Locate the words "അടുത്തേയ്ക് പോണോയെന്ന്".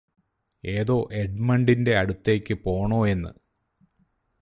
1.97-3.31